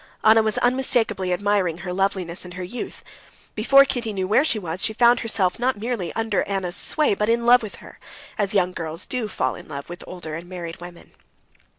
[0.23, 3.03] Anna was unmistakably admiring her loveliness and her youth:
[3.53, 7.29] before Kitty knew where she was she found herself not merely under Anna's sway, but
[7.29, 7.99] in love with her,
[8.35, 11.11] as young girls do fall in love with older and married women.